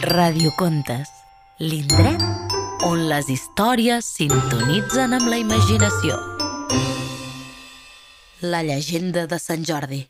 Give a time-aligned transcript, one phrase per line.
[0.00, 1.10] Radiocontes,
[1.60, 2.22] l'indret
[2.88, 6.16] on les històries sintonitzen amb la imaginació.
[8.40, 10.00] La llegenda de Sant Jordi,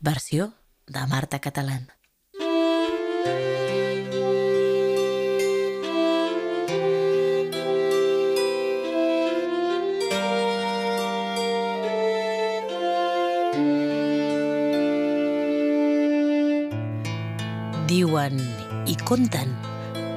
[0.00, 0.54] versió
[0.88, 1.84] de Marta Catalán.
[17.90, 19.52] Diuen i conten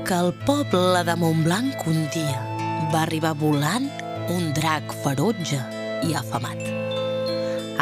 [0.07, 2.39] que al poble de Montblanc un dia
[2.93, 3.89] va arribar volant
[4.31, 5.59] un drac ferotge
[6.03, 6.59] i afamat.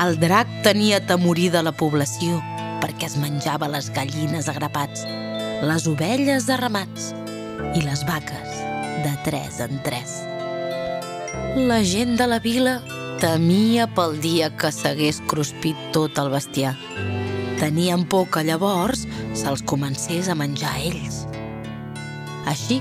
[0.02, 2.40] El drac tenia temorida la població
[2.82, 5.06] perquè es menjava les gallines a grapats,
[5.68, 7.12] les ovelles de ramats
[7.76, 8.58] i les vaques
[9.06, 10.22] de tres en tres.
[11.58, 12.80] La gent de la vila
[13.22, 16.74] temia pel dia que s'hagués cruspit tot el bestiar.
[17.62, 19.04] Tenien por que llavors
[19.38, 21.20] se'ls comencés a menjar a ells.
[22.50, 22.80] Així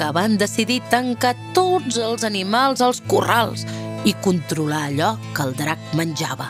[0.00, 3.66] que van decidir tancar tots els animals als corrals
[4.08, 6.48] i controlar allò que el drac menjava.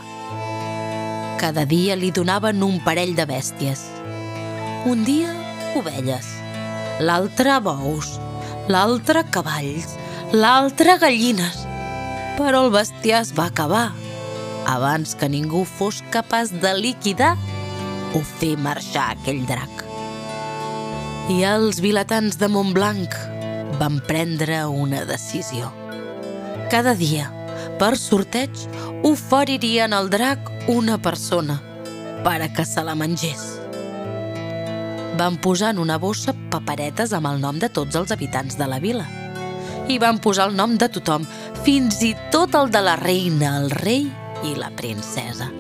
[1.43, 3.83] Cada dia li donaven un parell de bèsties.
[4.87, 5.35] Un dia,
[5.75, 6.29] ovelles,
[7.03, 8.13] l'altre bous,
[8.71, 9.97] l'altre cavalls,
[10.31, 11.67] l'altre gallines.
[12.39, 13.89] Però el bestiar es va acabar
[14.71, 17.35] abans que ningú fos capaç de liquidar
[18.15, 19.85] o fer marxar aquell drac.
[21.33, 23.15] I els vilatans de Montblanc
[23.79, 25.71] van prendre una decisió.
[26.71, 27.29] Cada dia,
[27.79, 28.67] per sorteig,
[29.07, 31.61] oferirien al drac una persona
[32.25, 33.43] per a que se la mengés.
[35.19, 38.81] Van posar en una bossa paperetes amb el nom de tots els habitants de la
[38.83, 39.07] vila.
[39.91, 41.27] I van posar el nom de tothom,
[41.67, 44.09] fins i tot el de la reina, el rei
[44.47, 45.51] i la princesa.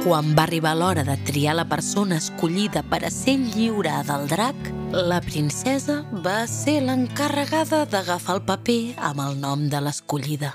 [0.00, 4.56] Quan va arribar l'hora de triar la persona escollida per a ser lliurada al drac,
[4.96, 8.78] la princesa va ser l'encarregada d'agafar el paper
[9.10, 10.54] amb el nom de l'escollida.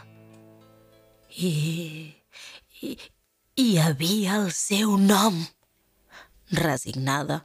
[1.38, 1.52] I,
[2.82, 2.96] i...
[3.62, 5.38] hi havia el seu nom.
[6.50, 7.44] Resignada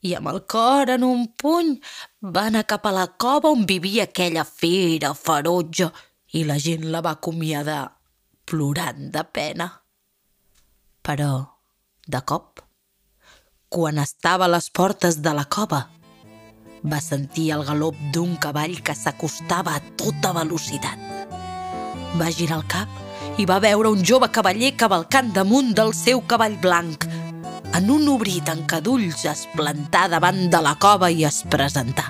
[0.00, 1.74] i amb el cor en un puny
[2.22, 5.90] va anar cap a la cova on vivia aquella fera ferotge
[6.40, 7.82] i la gent la va acomiadar
[8.48, 9.68] plorant de pena.
[11.08, 11.56] Però,
[12.04, 12.60] de cop,
[13.72, 15.78] quan estava a les portes de la cova,
[16.84, 21.00] va sentir el galop d'un cavall que s'acostava a tota velocitat.
[22.20, 26.58] Va girar el cap i va veure un jove cavaller cavalcant damunt del seu cavall
[26.60, 27.06] blanc.
[27.78, 32.04] En un obrir tancadulls es plantà davant de la cova i es presentà.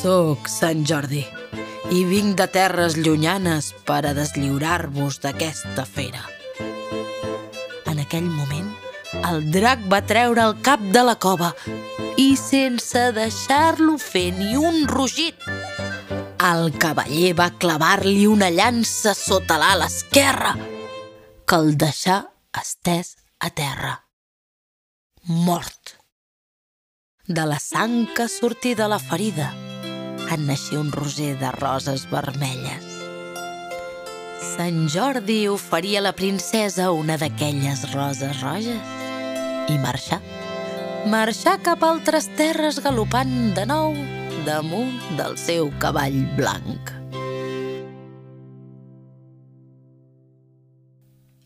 [0.00, 1.20] Soc Sant Jordi
[1.92, 6.24] i vinc de terres llunyanes per a deslliurar-vos d'aquesta fera.
[8.16, 8.68] Aquell moment,
[9.28, 11.50] el drac va treure el cap de la cova
[12.16, 15.44] i sense deixar-lo fer ni un rugit,
[16.48, 20.54] el cavaller va clavar-li una llança sota l'ala esquerra
[21.44, 22.22] que el deixà
[22.62, 23.92] estès a terra.
[25.28, 25.98] Mort.
[27.28, 29.52] De la sang que sortí de la ferida
[30.32, 32.85] en naixia un roser de roses vermelles.
[34.40, 40.20] Sant Jordi oferia a la princesa una d'aquelles roses roges i marxà.
[41.08, 43.96] Marxà cap a altres terres galopant de nou
[44.44, 46.92] damunt del seu cavall blanc.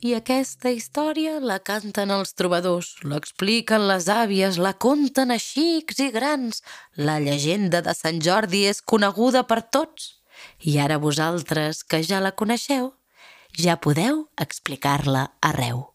[0.01, 6.09] I aquesta història la canten els trobadors, l'expliquen les àvies, la conten a xics i
[6.11, 6.63] grans.
[6.97, 10.20] La llegenda de Sant Jordi és coneguda per tots.
[10.61, 12.93] I ara vosaltres, que ja la coneixeu,
[13.57, 15.87] ja podeu explicar-la arreu.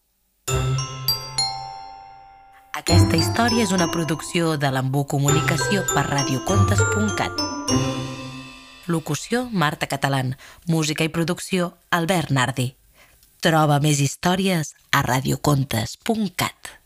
[2.75, 7.44] Aquesta història és una producció de l'Embú Comunicació per radiocontes.cat.
[8.91, 10.35] Locució Marta Catalán.
[10.67, 12.73] Música i producció Albert Nardi.
[13.41, 16.84] Troba més històries a radiocontes.cat.